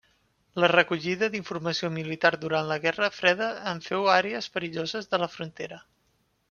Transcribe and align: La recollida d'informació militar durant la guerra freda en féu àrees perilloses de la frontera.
La 0.61 0.69
recollida 0.71 1.29
d'informació 1.35 1.91
militar 1.97 2.31
durant 2.47 2.71
la 2.73 2.79
guerra 2.87 3.11
freda 3.19 3.53
en 3.75 3.83
féu 3.91 4.09
àrees 4.19 4.53
perilloses 4.57 5.11
de 5.13 5.25
la 5.25 5.33
frontera. 5.39 5.85